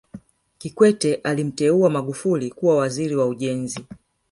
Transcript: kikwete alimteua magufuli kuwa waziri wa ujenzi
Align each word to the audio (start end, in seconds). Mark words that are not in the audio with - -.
kikwete 0.57 1.15
alimteua 1.15 1.89
magufuli 1.89 2.49
kuwa 2.51 2.75
waziri 2.77 3.15
wa 3.15 3.25
ujenzi 3.27 3.85